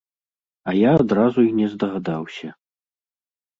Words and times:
А 0.71 0.73
я 0.77 0.93
адразу 1.01 1.45
і 1.49 1.53
не 1.59 1.69
здагадаўся. 1.75 2.49